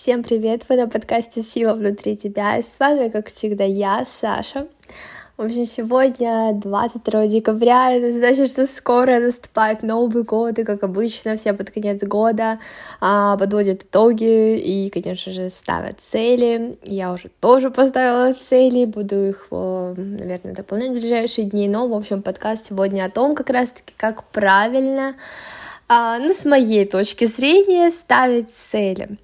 [0.00, 0.62] Всем привет!
[0.68, 4.68] Вы на подкасте «Сила внутри тебя» и с вами, как всегда, я, Саша.
[5.36, 11.36] В общем, сегодня 22 декабря, это значит, что скоро наступает Новый год, и, как обычно,
[11.36, 12.60] все под конец года
[13.00, 16.78] а, подводят итоги и, конечно же, ставят цели.
[16.84, 22.22] Я уже тоже поставила цели, буду их, наверное, дополнять в ближайшие дни, но, в общем,
[22.22, 25.16] подкаст сегодня о том, как раз-таки, как правильно,
[25.88, 29.18] а, ну, с моей точки зрения, ставить цели.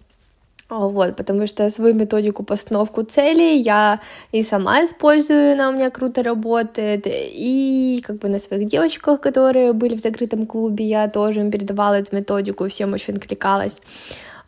[0.76, 4.00] Вот, потому что свою методику постановку целей я
[4.32, 9.72] и сама использую, она у меня круто работает, и как бы на своих девочках, которые
[9.72, 13.80] были в закрытом клубе, я тоже им передавала эту методику, всем очень откликалась.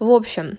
[0.01, 0.59] В общем,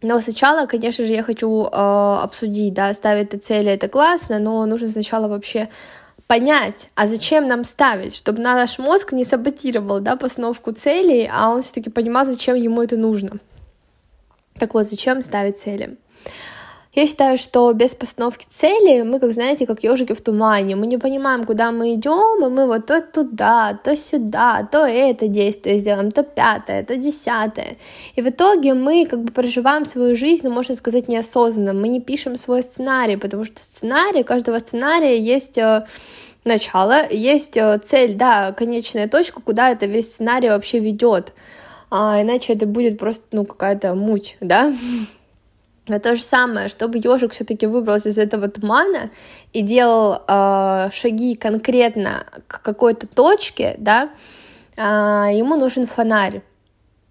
[0.00, 4.90] но сначала, конечно же, я хочу э, обсудить, да, ставить цели, это классно, но нужно
[4.90, 5.68] сначала вообще
[6.28, 11.62] понять, а зачем нам ставить, чтобы наш мозг не саботировал, да, постановку целей, а он
[11.62, 13.40] все-таки понимал, зачем ему это нужно.
[14.58, 15.96] Так вот, зачем ставить цели?
[16.94, 20.74] Я считаю, что без постановки цели мы, как знаете, как ежики в тумане.
[20.74, 25.28] Мы не понимаем, куда мы идем, и мы вот то туда, то сюда, то это
[25.28, 27.76] действие сделаем, то пятое, то десятое.
[28.16, 31.72] И в итоге мы как бы проживаем свою жизнь, ну, можно сказать, неосознанно.
[31.72, 35.86] Мы не пишем свой сценарий, потому что сценарий, у каждого сценария есть э,
[36.44, 41.32] начало, есть э, цель, да, конечная точка, куда это весь сценарий вообще ведет
[41.90, 44.74] а иначе это будет просто, ну, какая-то муть, да?
[45.88, 49.10] Но то же самое, чтобы ежик все-таки выбрался из этого тумана
[49.54, 54.10] и делал э, шаги конкретно к какой-то точке, да,
[54.76, 56.42] э, ему нужен фонарь.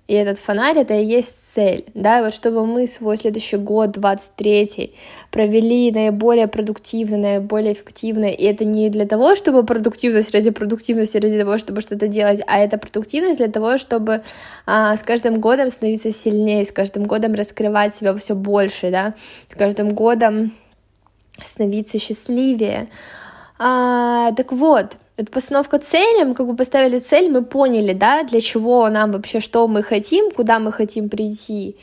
[0.08, 3.91] И этот фонарь— это и есть цель, да, и вот чтобы мы свой следующий год,
[3.91, 4.94] 23
[5.31, 11.38] провели наиболее продуктивно, наиболее эффективно, и это не для того, чтобы продуктивность ради продуктивности, ради
[11.38, 14.23] того, чтобы что-то делать, а это продуктивность для того, чтобы
[14.66, 19.13] а, с каждым годом становиться сильнее, с каждым годом раскрывать себя все больше, да,
[19.52, 20.53] с каждым годом
[21.41, 22.88] становиться счастливее.
[23.59, 28.39] А, так вот, это постановка цели, мы как бы поставили цель, мы поняли, да, для
[28.39, 31.75] чего нам вообще, что мы хотим, куда мы хотим прийти.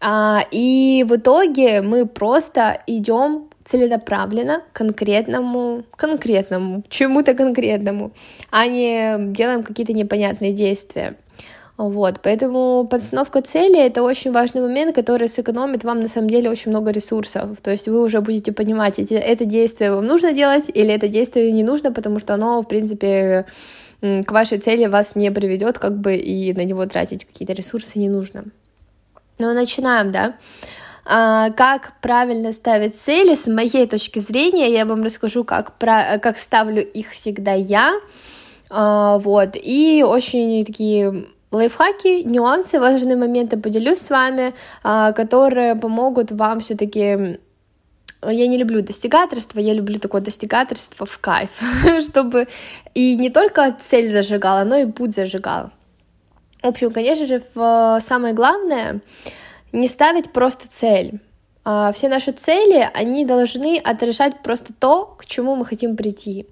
[0.00, 8.12] А, и в итоге мы просто идем целенаправленно, конкретному, конкретному, чему-то конкретному,
[8.50, 11.16] а не делаем какие-то непонятные действия.
[11.76, 16.70] Вот, поэтому подстановка цели— это очень важный момент, который сэкономит вам, на самом деле, очень
[16.70, 17.58] много ресурсов.
[17.62, 21.52] То есть вы уже будете понимать, эти, это действие вам нужно делать или это действие
[21.52, 23.44] не нужно, потому что оно, в принципе,
[24.00, 28.08] к вашей цели вас не приведет, как бы, и на него тратить какие-то ресурсы не
[28.08, 28.44] нужно.
[29.38, 30.36] Ну, начинаем, да?
[31.04, 36.38] А, как правильно ставить цели, с моей точки зрения, я вам расскажу, как, про, как
[36.38, 38.00] ставлю их всегда я,
[38.70, 41.26] а, вот, и очень такие
[41.56, 47.38] лайфхаки, нюансы, важные моменты поделюсь с вами, а, которые помогут вам все-таки
[48.22, 51.50] я не люблю достигаторство, я люблю такое достигаторство в кайф,
[52.08, 52.48] чтобы
[52.94, 55.70] и не только цель зажигала, но и путь зажигал.
[56.62, 59.00] В общем, конечно же, самое главное
[59.72, 61.20] не ставить просто цель.
[61.64, 66.46] А, все наши цели, они должны отражать просто то, к чему мы хотим прийти.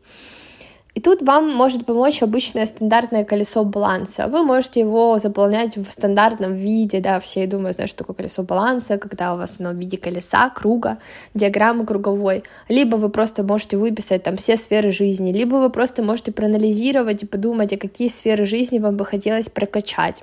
[0.94, 4.28] И тут вам может помочь обычное стандартное колесо баланса.
[4.28, 8.96] Вы можете его заполнять в стандартном виде, да, все, думаю, знают, что такое колесо баланса,
[8.96, 10.98] когда у вас оно в виде колеса, круга,
[11.34, 12.44] диаграммы круговой.
[12.68, 17.26] Либо вы просто можете выписать там все сферы жизни, либо вы просто можете проанализировать и
[17.26, 20.22] подумать, а какие сферы жизни вам бы хотелось прокачать.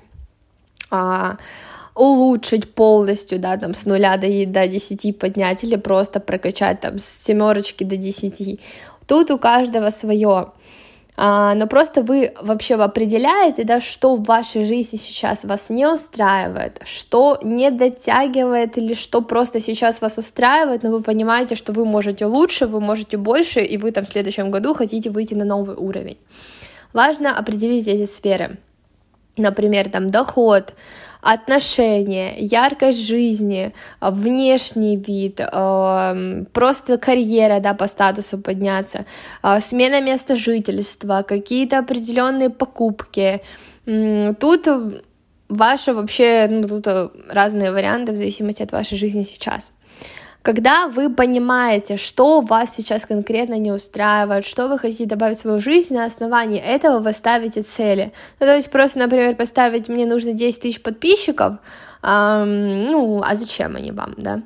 [0.89, 1.35] А,
[1.95, 7.05] улучшить полностью, да, там с нуля до, до 10 поднять или просто прокачать там с
[7.05, 8.59] семерочки до 10.
[9.05, 10.53] Тут у каждого свое.
[11.17, 16.79] А, но просто вы вообще определяете, да, что в вашей жизни сейчас вас не устраивает,
[16.83, 22.25] что не дотягивает или что просто сейчас вас устраивает, но вы понимаете, что вы можете
[22.25, 26.17] лучше, вы можете больше, и вы там в следующем году хотите выйти на новый уровень.
[26.93, 28.57] Важно определить эти сферы.
[29.37, 30.73] Например, там доход,
[31.21, 39.05] отношения, яркость жизни, внешний вид, эм, просто карьера, да, по статусу подняться,
[39.43, 43.41] э, смена места жительства, какие-то определенные покупки.
[44.39, 44.67] Тут
[45.49, 46.87] ваши вообще, ну, тут
[47.29, 49.73] разные варианты в зависимости от вашей жизни сейчас.
[50.41, 55.59] Когда вы понимаете, что вас сейчас конкретно не устраивает, что вы хотите добавить в свою
[55.59, 58.11] жизнь, на основании этого вы ставите цели.
[58.39, 61.57] Ну, то есть просто, например, поставить «мне нужно 10 тысяч подписчиков»,
[62.01, 64.41] эм, ну, а зачем они вам, да?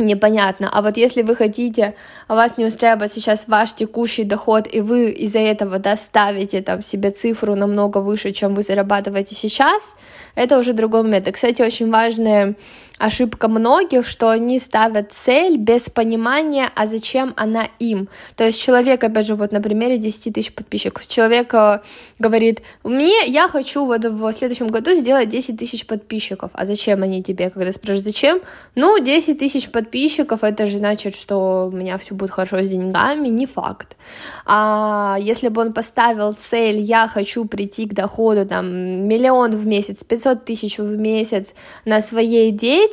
[0.00, 0.70] непонятно.
[0.72, 1.94] А вот если вы хотите,
[2.28, 7.10] а вас не устраивает сейчас ваш текущий доход, и вы из-за этого доставите там себе
[7.10, 9.96] цифру намного выше, чем вы зарабатываете сейчас,
[10.34, 11.28] это уже другой момент.
[11.28, 12.54] И, кстати, очень важное
[13.00, 18.08] ошибка многих, что они ставят цель без понимания, а зачем она им.
[18.36, 21.80] То есть человек, опять же, вот на примере 10 тысяч подписчиков, человек э,
[22.18, 27.22] говорит, мне, я хочу вот в следующем году сделать 10 тысяч подписчиков, а зачем они
[27.22, 27.48] тебе?
[27.48, 28.40] Когда спрашиваешь, зачем?
[28.74, 33.28] Ну, 10 тысяч подписчиков, это же значит, что у меня все будет хорошо с деньгами,
[33.28, 33.96] не факт.
[34.44, 38.66] А если бы он поставил цель, я хочу прийти к доходу, там,
[39.08, 41.54] миллион в месяц, 500 тысяч в месяц
[41.86, 42.89] на своей деятельности,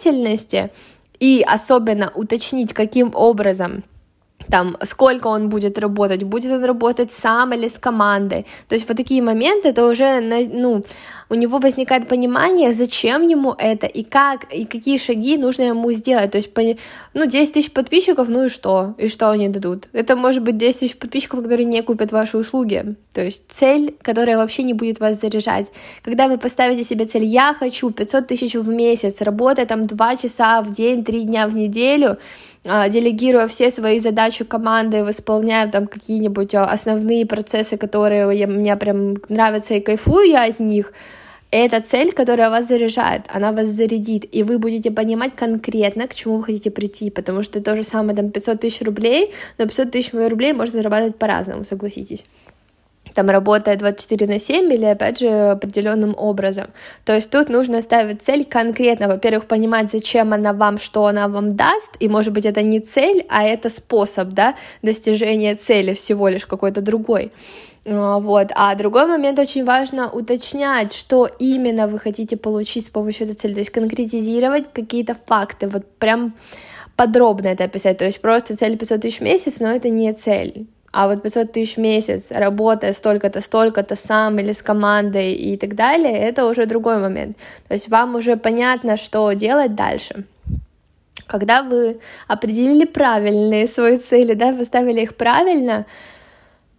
[1.19, 3.83] и особенно уточнить, каким образом
[4.49, 8.45] там, сколько он будет работать, будет он работать сам или с командой.
[8.69, 10.83] То есть вот такие моменты, это уже, ну,
[11.29, 16.31] у него возникает понимание, зачем ему это, и как, и какие шаги нужно ему сделать.
[16.31, 16.49] То есть,
[17.13, 18.93] ну, 10 тысяч подписчиков, ну и что?
[18.97, 19.89] И что они дадут?
[19.91, 22.95] Это может быть 10 тысяч подписчиков, которые не купят ваши услуги.
[23.13, 25.67] То есть цель, которая вообще не будет вас заряжать.
[26.03, 30.61] Когда вы поставите себе цель, я хочу 500 тысяч в месяц, работая там 2 часа
[30.61, 32.17] в день, 3 дня в неделю,
[32.63, 39.75] делегируя все свои задачи команды, восполняя там какие-нибудь а, основные процессы, которые мне прям нравятся
[39.75, 40.91] и кайфую я от них,
[41.49, 46.37] это цель, которая вас заряжает, она вас зарядит, и вы будете понимать конкретно, к чему
[46.37, 50.13] вы хотите прийти, потому что то же самое, там, 500 тысяч рублей, но 500 тысяч
[50.13, 52.25] рублей можно зарабатывать по-разному, согласитесь
[53.17, 56.67] там работая 24 на 7 или, опять же, определенным образом.
[57.03, 61.55] То есть тут нужно ставить цель конкретно, во-первых, понимать, зачем она вам, что она вам
[61.55, 64.53] даст, и, может быть, это не цель, а это способ, да,
[64.83, 67.31] достижения цели всего лишь какой-то другой.
[67.87, 68.51] А, вот.
[68.55, 73.53] А другой момент очень важно уточнять, что именно вы хотите получить с помощью этой цели,
[73.53, 76.35] то есть конкретизировать какие-то факты, вот прям
[76.95, 80.67] подробно это описать, то есть просто цель 500 тысяч в месяц, но это не цель
[80.97, 85.75] а вот 500 тысяч в месяц, работая столько-то, столько-то сам или с командой и так
[85.75, 87.37] далее, это уже другой момент.
[87.67, 90.23] То есть вам уже понятно, что делать дальше.
[91.27, 95.85] Когда вы определили правильные свои цели, да, поставили их правильно,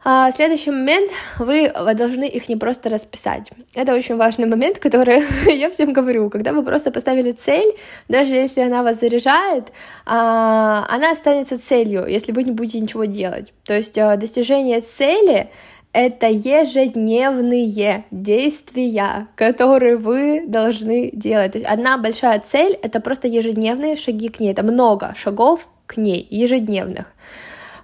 [0.05, 3.51] а следующий момент, вы должны их не просто расписать.
[3.75, 6.31] Это очень важный момент, который я всем говорю.
[6.31, 7.77] Когда вы просто поставили цель,
[8.09, 9.73] даже если она вас заряжает,
[10.07, 13.53] а, она останется целью, если вы не будете ничего делать.
[13.65, 15.51] То есть а, достижение цели
[15.93, 21.53] это ежедневные действия, которые вы должны делать.
[21.53, 24.53] То есть одна большая цель— это просто ежедневные шаги к ней.
[24.53, 27.07] Это много шагов к ней, ежедневных.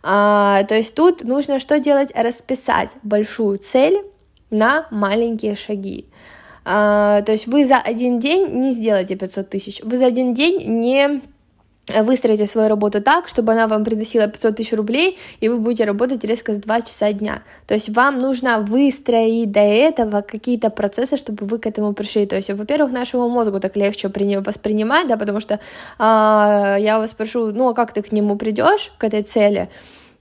[0.06, 2.10] А, то есть тут нужно что делать?
[2.14, 4.02] Расписать большую цель
[4.50, 6.08] на маленькие шаги.
[6.66, 10.80] А, то есть вы за один день не сделаете 500 тысяч, вы за один день
[10.80, 11.22] не
[11.88, 16.24] выстроите свою работу так, чтобы она вам приносила 500 тысяч рублей, и вы будете работать
[16.24, 17.42] резко с 2 часа дня.
[17.66, 22.26] То есть вам нужно выстроить до этого какие-то процессы, чтобы вы к этому пришли.
[22.26, 25.60] То есть, во-первых, нашему мозгу так легче воспринимать, да, потому что
[25.98, 29.68] а, я вас спрошу, ну а как ты к нему придешь, к этой цели?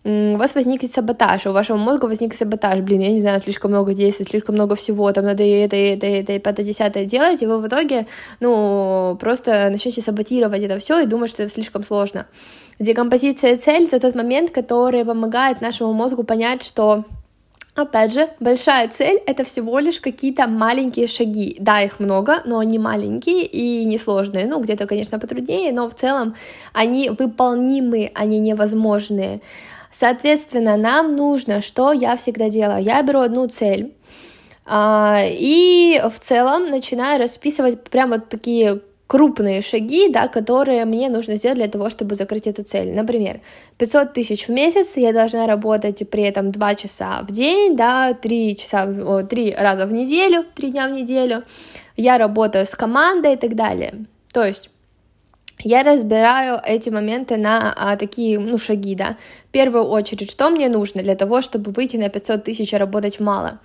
[0.06, 3.94] У вас возникнет саботаж, у вашего мозга возник саботаж, блин, я не знаю, слишком много
[3.94, 7.06] действий, слишком много всего, там надо и это, и это, и это, и пятое, десятое
[7.06, 8.08] делать, и вы в итоге,
[8.42, 12.26] ну, просто начнете саботировать это все и думать, что это слишком сложно.
[12.80, 17.06] Декомпозиция цель— это тот момент, который помогает нашему мозгу понять, что
[17.76, 21.58] Опять же, большая цель— это всего лишь какие-то маленькие шаги.
[21.60, 24.46] Да, их много, но они маленькие и несложные.
[24.46, 26.36] Ну, где-то, конечно, потруднее, но в целом
[26.72, 29.42] они выполнимые, они невозможные.
[29.94, 33.94] Соответственно, нам нужно, что я всегда делаю, я беру одну цель,
[34.66, 41.58] а, и в целом начинаю расписывать прямо такие крупные шаги, да, которые мне нужно сделать
[41.58, 42.94] для того, чтобы закрыть эту цель.
[42.94, 43.42] Например,
[43.78, 48.58] 500 тысяч в месяц, я должна работать при этом 2 часа в день, да, 3,
[48.58, 48.88] часа,
[49.24, 51.44] 3 раза в неделю, 3 дня в неделю,
[51.98, 54.06] я работаю с командой и так далее.
[54.32, 54.72] То есть
[55.60, 59.18] я разбираю эти моменты на а, такие, ну, шаги, да.
[59.48, 63.20] В первую очередь, что мне нужно для того, чтобы выйти на 500 тысяч и работать
[63.20, 63.60] мало?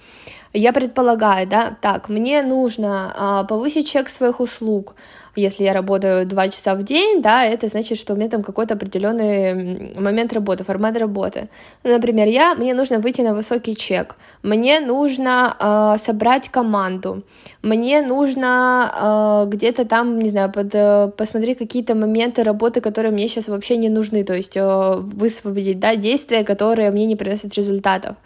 [0.52, 4.94] Я предполагаю, да, так, мне нужно а, повысить чек своих услуг,
[5.36, 8.74] если я работаю 2 часа в день, да, это значит, что у меня там какой-то
[8.74, 11.48] определенный момент работы, формат работы.
[11.84, 17.22] Ну, например, я, мне нужно выйти на высокий чек, мне нужно э, собрать команду,
[17.62, 23.28] мне нужно э, где-то там, не знаю, под, э, посмотреть какие-то моменты работы, которые мне
[23.28, 28.16] сейчас вообще не нужны, то есть э, высвободить, да, действия, которые мне не приносят результатов,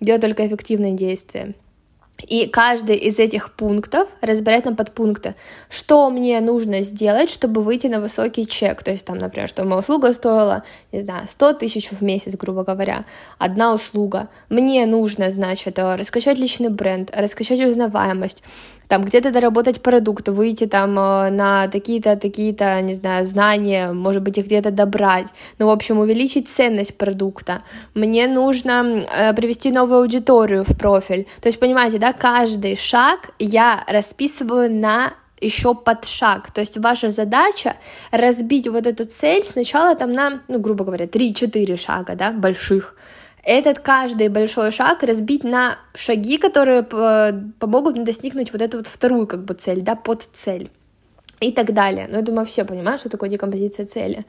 [0.00, 1.54] делать только эффективные действия.
[2.28, 5.34] И каждый из этих пунктов разбирать на подпункты.
[5.68, 8.82] Что мне нужно сделать, чтобы выйти на высокий чек?
[8.82, 12.64] То есть там, например, что моя услуга стоила, не знаю, 100 тысяч в месяц, грубо
[12.64, 13.04] говоря.
[13.38, 14.28] Одна услуга.
[14.48, 18.42] Мне нужно, значит, раскачать личный бренд, раскачать узнаваемость,
[18.88, 24.38] там где-то доработать продукт, выйти там э, на такие-то, такие-то, не знаю, знания, может быть,
[24.38, 27.62] их где-то добрать, ну, в общем, увеличить ценность продукта.
[27.94, 31.26] Мне нужно э, привести новую аудиторию в профиль.
[31.40, 36.50] То есть, понимаете, да, каждый шаг я расписываю на еще под шаг.
[36.52, 37.76] То есть ваша задача
[38.10, 42.94] разбить вот эту цель сначала там на, ну, грубо говоря, 3-4 шага, да, больших,
[43.42, 49.26] этот каждый большой шаг разбить на шаги, которые помогут мне достигнуть вот эту вот вторую
[49.26, 50.70] как бы цель, да, под цель
[51.40, 52.06] и так далее.
[52.08, 54.24] Но я думаю, все понимают, что такое декомпозиция цели.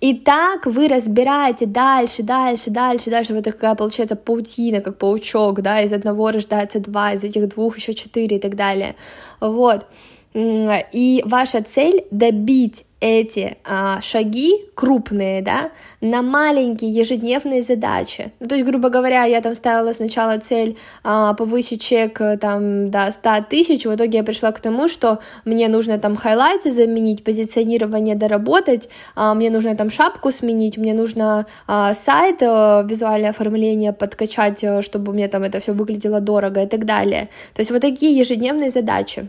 [0.00, 3.34] И так вы разбираете дальше, дальше, дальше, дальше.
[3.34, 7.94] Вот такая получается паутина, как паучок, да, из одного рождается два, из этих двух еще
[7.94, 8.96] четыре и так далее.
[9.40, 9.86] Вот.
[10.34, 18.32] И ваша цель добить эти а, шаги крупные, да, на маленькие ежедневные задачи.
[18.40, 23.10] Ну, то есть, грубо говоря, я там ставила сначала цель а, повысить чек там до
[23.12, 28.14] 100 тысяч, в итоге я пришла к тому, что мне нужно там хайлайты заменить, позиционирование
[28.14, 34.64] доработать, а, мне нужно там шапку сменить, мне нужно а, сайт, а, визуальное оформление подкачать,
[34.64, 37.28] э, чтобы мне там это все выглядело дорого и так далее.
[37.54, 39.28] То есть вот такие ежедневные задачи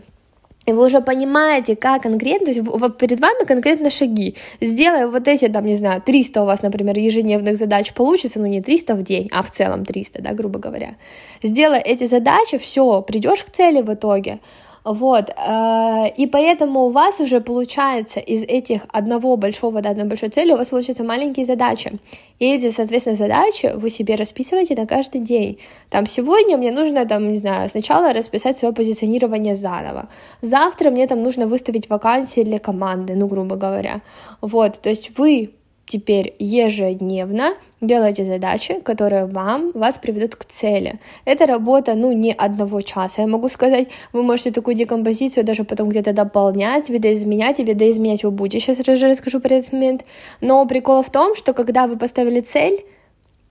[0.66, 4.34] и вы уже понимаете, как конкретно, то есть перед вами конкретно шаги.
[4.60, 8.60] Сделая вот эти, там, не знаю, 300 у вас, например, ежедневных задач получится, ну не
[8.60, 10.96] 300 в день, а в целом 300, да, грубо говоря.
[11.42, 14.40] Сделая эти задачи, все, придешь к цели в итоге,
[14.86, 20.28] вот, э, и поэтому у вас уже получается из этих одного большого до одной большой
[20.28, 21.98] цели, у вас получаются маленькие задачи.
[22.38, 25.58] И эти, соответственно, задачи вы себе расписываете на каждый день.
[25.90, 30.08] Там сегодня мне нужно, там, не знаю, сначала расписать свое позиционирование заново.
[30.40, 34.02] Завтра мне там нужно выставить вакансии для команды, ну, грубо говоря.
[34.40, 35.50] Вот, то есть вы
[35.86, 40.98] теперь ежедневно делайте задачи, которые вам, вас приведут к цели.
[41.24, 45.88] Это работа, ну, не одного часа, я могу сказать, вы можете такую декомпозицию даже потом
[45.90, 50.04] где-то дополнять, видоизменять, и видоизменять вы будете, сейчас уже расскажу про этот момент,
[50.40, 52.84] но прикол в том, что когда вы поставили цель,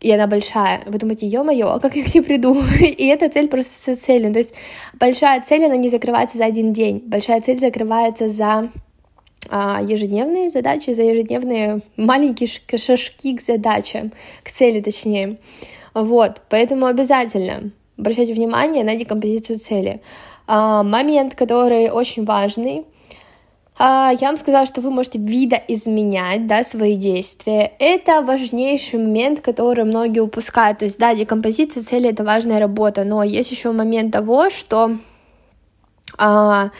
[0.01, 2.61] и она большая, вы думаете, ё-моё, а как я к ней приду?
[2.81, 4.53] и эта цель просто целью, то есть
[4.99, 8.69] большая цель, она не закрывается за один день, большая цель закрывается за
[9.51, 12.47] ежедневные задачи, за ежедневные маленькие
[12.77, 14.11] шажки к задачам,
[14.43, 15.37] к цели точнее.
[15.93, 20.01] Вот, поэтому обязательно обращайте внимание на декомпозицию цели.
[20.47, 22.85] А, момент, который очень важный,
[23.77, 27.73] а, я вам сказала, что вы можете видоизменять да, свои действия.
[27.79, 30.79] Это важнейший момент, который многие упускают.
[30.79, 34.97] То есть, да, декомпозиция цели— это важная работа, но есть еще момент того, что
[36.17, 36.71] а,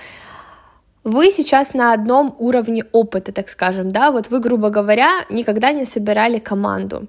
[1.05, 5.85] вы сейчас на одном уровне опыта, так скажем, да, вот вы, грубо говоря, никогда не
[5.85, 7.07] собирали команду.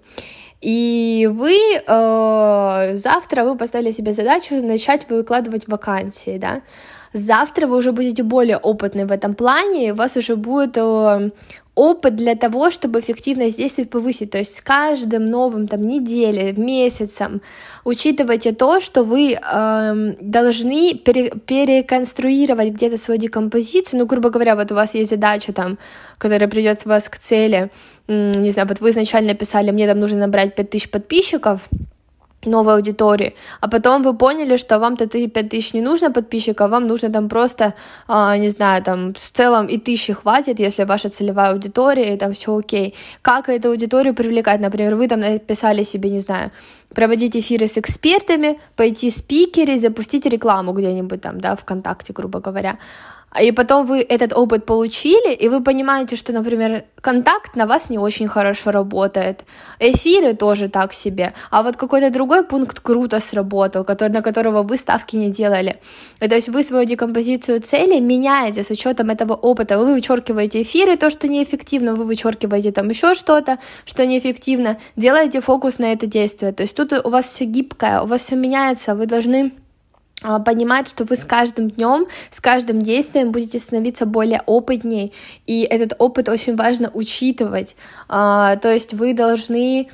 [0.61, 6.61] И вы э, завтра вы поставили себе задачу начать выкладывать вакансии, да.
[7.15, 11.31] Завтра вы уже будете более опытны в этом плане, у вас уже будет э,
[11.77, 14.31] опыт для того, чтобы эффективность действий повысить.
[14.31, 17.41] То есть с каждым новым там неделей, месяцем
[17.85, 24.01] учитывайте то, что вы э, должны пере, переконструировать где-то свою декомпозицию.
[24.01, 25.79] Ну, грубо говоря, вот у вас есть задача там,
[26.19, 27.71] которая придет вас к цели.
[28.09, 31.69] Не знаю, вот вы изначально писали, мне там нужно набрать 5000 подписчиков,
[32.45, 37.29] новой аудитории, а потом вы поняли, что вам-то 5000 не нужно подписчиков, вам нужно там
[37.29, 37.75] просто,
[38.09, 42.33] а, не знаю, там в целом и тысячи хватит, если ваша целевая аудитория, и там
[42.33, 42.95] все окей.
[43.23, 44.61] Как эту аудиторию привлекать?
[44.61, 46.51] Например, вы там написали себе, не знаю,
[46.95, 52.79] проводить эфиры с экспертами, пойти спикеры, запустить рекламу где-нибудь там, да, ВКонтакте, грубо говоря
[53.41, 57.99] и потом вы этот опыт получили, и вы понимаете, что, например, контакт на вас не
[57.99, 59.45] очень хорошо работает,
[59.79, 64.77] эфиры тоже так себе, а вот какой-то другой пункт круто сработал, который, на которого вы
[64.77, 65.81] ставки не делали.
[66.21, 70.97] И, то есть вы свою декомпозицию цели меняете с учетом этого опыта, вы вычеркиваете эфиры,
[70.97, 76.53] то, что неэффективно, вы вычеркиваете там еще что-то, что неэффективно, делаете фокус на это действие.
[76.53, 79.66] То есть тут у вас все гибкое, у вас все меняется, вы должны а,
[80.45, 85.13] понимать, что вы с каждым днем, с каждым действием будете становиться более опытней,
[85.47, 87.77] и этот опыт очень важно учитывать.
[88.09, 89.89] А, то есть вы должны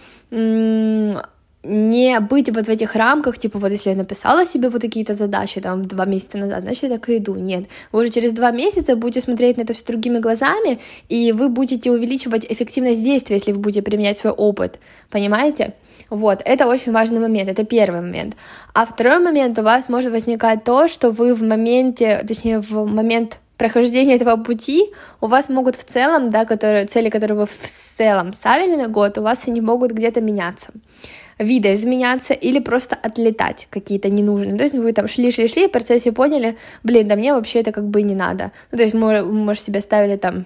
[1.65, 5.61] не быть вот в этих рамках, типа вот если я написала себе вот какие-то задачи
[5.61, 7.37] там два месяца назад, значит, я так и иду.
[7.37, 11.49] Нет, вы уже через два месяца будете смотреть на это все другими глазами, и вы
[11.49, 15.75] будете увеличивать эффективность действия, если вы будете применять свой опыт, понимаете?
[16.13, 18.37] Вот, это очень важный момент, это первый момент.
[18.75, 23.39] А второй момент, у вас может возникать то, что вы в моменте, точнее, в момент
[23.57, 24.93] прохождения этого пути
[25.23, 29.17] у вас могут в целом, да, которые, цели, которые вы в целом ставили на год,
[29.17, 30.73] у вас они могут где-то меняться
[31.39, 34.57] видоизменяться или просто отлетать какие-то ненужные.
[34.57, 38.03] То есть вы там шли-шли-шли, в процессе поняли, блин, да мне вообще это как бы
[38.03, 38.53] не надо.
[38.71, 40.45] Ну, то есть может, себе ставили там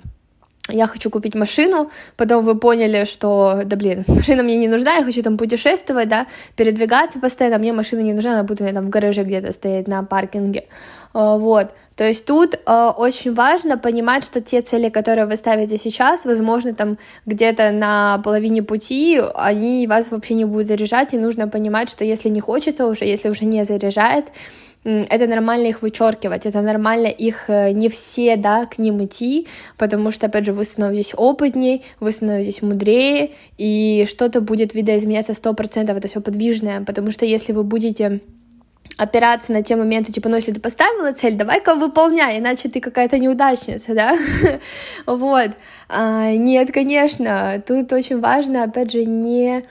[0.69, 5.05] я хочу купить машину, потом вы поняли, что, да блин, машина мне не нужна, я
[5.05, 8.87] хочу там путешествовать, да, передвигаться постоянно, мне машина не нужна, она будет у меня там
[8.87, 10.67] в гараже где-то стоять на паркинге,
[11.13, 15.79] а, вот, то есть тут а, очень важно понимать, что те цели, которые вы ставите
[15.79, 21.49] сейчас, возможно, там где-то на половине пути, они вас вообще не будут заряжать, и нужно
[21.49, 24.27] понимать, что если не хочется уже, если уже не заряжает,
[24.87, 30.13] это нормально их вычеркивать, это нормально их э, не все, да, к ним идти, потому
[30.13, 35.97] что, опять же, вы становитесь опытней, вы становитесь мудрее, и что-то будет видоизменяться сто процентов,
[35.97, 38.21] это все подвижное, потому что если вы будете
[38.97, 43.19] опираться на те моменты, типа, ну, если ты поставила цель, давай-ка выполняй, иначе ты какая-то
[43.19, 44.17] неудачница, да,
[45.05, 45.51] вот,
[45.89, 49.65] а, нет, конечно, тут очень важно, опять же, не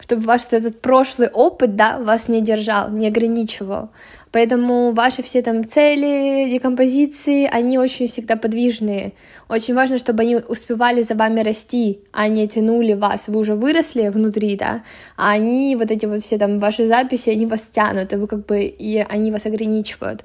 [0.00, 3.90] чтобы ваш этот прошлый опыт, да, вас не держал, не ограничивал.
[4.32, 9.12] Поэтому ваши все там цели, декомпозиции, они очень всегда подвижные.
[9.48, 13.28] Очень важно, чтобы они успевали за вами расти, а не тянули вас.
[13.28, 14.82] Вы уже выросли внутри, да,
[15.16, 18.44] а они, вот эти вот все там ваши записи, они вас тянут, и вы как
[18.44, 20.24] бы, и они вас ограничивают.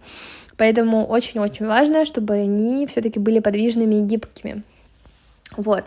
[0.58, 4.64] Поэтому очень-очень важно, чтобы они все-таки были подвижными и гибкими.
[5.58, 5.86] Вот.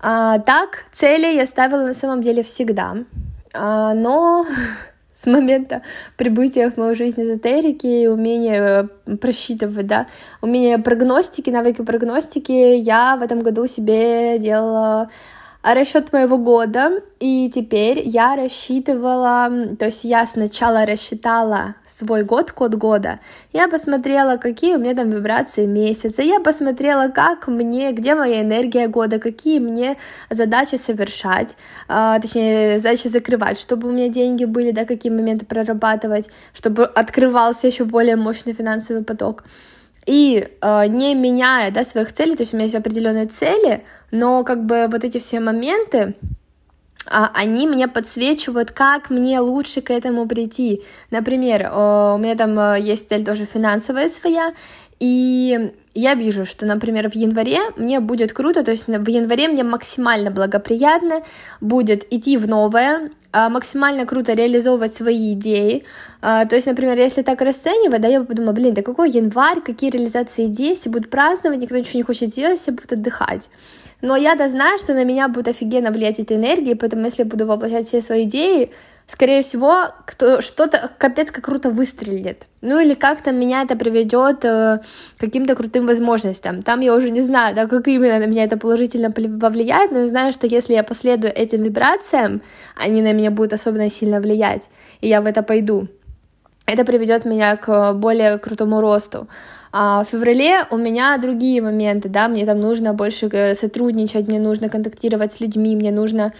[0.00, 2.96] А, так, цели я ставила на самом деле всегда,
[3.52, 4.46] а, но
[5.20, 5.82] с момента
[6.16, 10.06] прибытия в мою жизнь эзотерики, умение э, просчитывать, да,
[10.40, 15.10] умение прогностики, навыки прогностики я в этом году себе делала
[15.62, 22.74] расчет моего года, и теперь я рассчитывала, то есть я сначала рассчитала свой год, код
[22.74, 23.20] года,
[23.52, 28.88] я посмотрела, какие у меня там вибрации месяца, я посмотрела, как мне, где моя энергия
[28.88, 29.96] года, какие мне
[30.30, 31.56] задачи совершать,
[31.88, 37.66] а, точнее, задачи закрывать, чтобы у меня деньги были, да, какие моменты прорабатывать, чтобы открывался
[37.66, 39.44] еще более мощный финансовый поток.
[40.06, 44.44] И э, не меняя да, своих целей, то есть у меня есть определенные цели, но
[44.44, 46.14] как бы вот эти все моменты,
[47.06, 50.82] а, они мне подсвечивают, как мне лучше к этому прийти.
[51.10, 54.54] Например, у меня там э, есть цель тоже финансовая своя,
[54.98, 59.64] и я вижу, что, например, в январе мне будет круто, то есть в январе мне
[59.64, 61.22] максимально благоприятно
[61.60, 65.84] будет идти в новое, а, максимально круто реализовывать свои идеи.
[66.20, 69.60] А, то есть, например, если так расценивать, да, я бы подумала, блин, да какой январь,
[69.60, 73.50] какие реализации идей, все будут праздновать, никто ничего не хочет делать, все будут отдыхать.
[74.02, 77.46] Но я-то знаю, что на меня будет офигенно влиять эта энергия, поэтому если я буду
[77.46, 78.70] воплощать все свои идеи,
[79.10, 82.46] скорее всего, кто, что-то капец как круто выстрелит.
[82.60, 84.80] Ну или как-то меня это приведет э,
[85.16, 86.62] к каким-то крутым возможностям.
[86.62, 90.08] Там я уже не знаю, да, как именно на меня это положительно повлияет, но я
[90.08, 92.42] знаю, что если я последую этим вибрациям,
[92.76, 94.70] они на меня будут особенно сильно влиять,
[95.00, 95.88] и я в это пойду.
[96.66, 99.26] Это приведет меня к более крутому росту.
[99.72, 104.40] А в феврале у меня другие моменты, да, мне там нужно больше э, сотрудничать, мне
[104.40, 106.32] нужно контактировать с людьми, мне нужно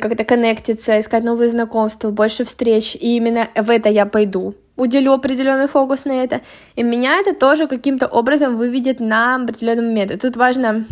[0.00, 4.54] как-то коннектиться, искать новые знакомства, больше встреч, и именно в это я пойду.
[4.76, 6.40] Уделю определенный фокус на это,
[6.76, 10.10] и меня это тоже каким-то образом выведет на определенный момент.
[10.10, 10.86] И тут важно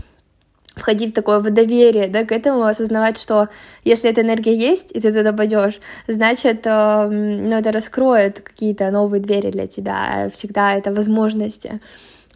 [0.76, 3.48] входить в такое в доверие, да, к этому, осознавать, что
[3.84, 9.20] если эта энергия есть, и ты туда пойдешь, значит, э, ну, это раскроет какие-то новые
[9.20, 11.80] двери для тебя, всегда это возможности.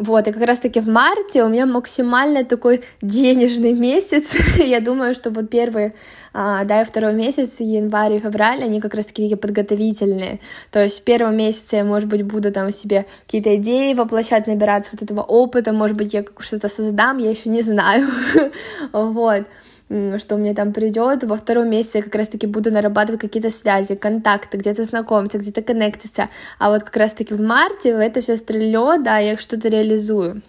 [0.01, 4.35] Вот, и как раз-таки в марте у меня максимально такой денежный месяц.
[4.57, 5.93] Я думаю, что вот первый,
[6.33, 10.41] а, да, и второй месяц, январь и февраль, они как раз-таки такие подготовительные.
[10.71, 14.91] То есть в первом месяце я, может быть, буду там себе какие-то идеи воплощать, набираться
[14.93, 18.09] вот этого опыта, может быть, я что-то создам, я еще не знаю.
[18.93, 19.45] Вот
[20.18, 21.24] что мне там придет.
[21.24, 26.29] Во втором месяце я как раз-таки буду нарабатывать какие-то связи, контакты, где-то знакомиться, где-то коннектиться.
[26.59, 30.42] А вот как раз-таки в марте это все стрельет, да, я что-то реализую.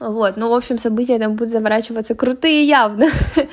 [0.00, 3.08] Вот, ну, в общем, события там будут заворачиваться крутые явно.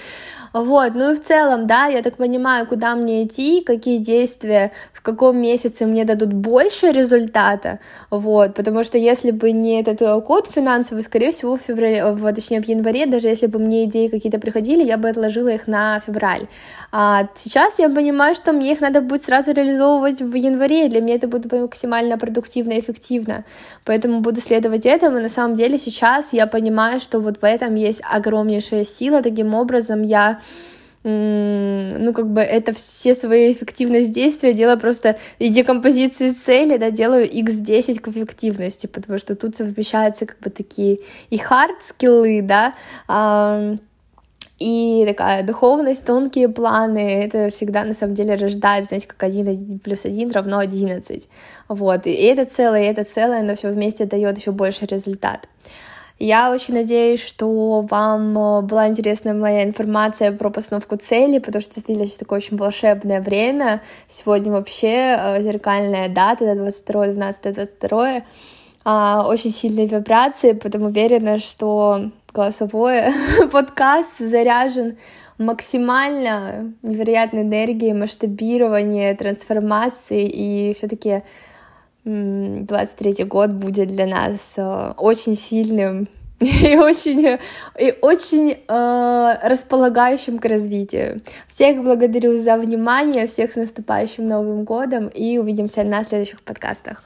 [0.54, 5.02] Вот, ну и в целом, да, я так понимаю, куда мне идти, какие действия в
[5.02, 10.48] каком месяце мне дадут больше результата, вот, потому что если бы не этот э, код
[10.54, 14.40] финансовый, скорее всего, в феврале, в, точнее, в январе, даже если бы мне идеи какие-то
[14.40, 16.48] приходили, я бы отложила их на февраль.
[16.92, 21.16] А сейчас я понимаю, что мне их надо будет сразу реализовывать в январе, для меня
[21.16, 23.46] это будет максимально продуктивно и эффективно,
[23.86, 28.02] поэтому буду следовать этому, на самом деле сейчас я понимаю, что вот в этом есть
[28.04, 30.39] огромнейшая сила, таким образом я
[31.04, 37.26] ну, как бы это все свои эффективность действия делаю просто и декомпозиции цели, да, делаю
[37.26, 41.00] x10 к эффективности, потому что тут совмещаются как бы такие
[41.30, 42.74] и хард-скиллы, да,
[44.60, 50.04] и такая духовность, тонкие планы, это всегда на самом деле рождает, знаете, как 1 плюс
[50.04, 51.30] 1 равно 11.
[51.70, 55.48] Вот, и это целое, и это целое, но все вместе дает еще больше результат.
[56.20, 61.76] Я очень надеюсь, что вам э, была интересна моя информация про постановку цели, потому что
[61.76, 63.82] действительно сейчас такое очень волшебное время.
[64.10, 68.24] Сегодня вообще э, зеркальная дата, 22, 12, 22
[68.86, 73.14] очень сильные вибрации, поэтому уверена, что голосовой
[73.52, 74.98] подкаст заряжен
[75.38, 81.24] максимально невероятной энергией, масштабирования, трансформации, и все-таки
[82.06, 86.08] 23 год будет для нас э, очень сильным
[86.40, 87.38] и очень,
[87.78, 91.22] и очень э, располагающим к развитию.
[91.48, 97.04] Всех благодарю за внимание, всех с наступающим Новым годом и увидимся на следующих подкастах.